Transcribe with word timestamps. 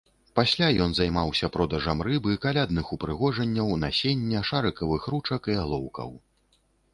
Пасля 0.37 0.67
ён 0.85 0.93
займаўся 0.99 1.49
продажам 1.57 2.01
рыбы, 2.07 2.31
калядных 2.45 2.89
упрыгожанняў, 2.97 3.69
насення, 3.85 4.43
шарыкавых 4.49 5.07
ручак 5.13 5.43
і 5.55 5.61
алоўкаў. 5.67 6.09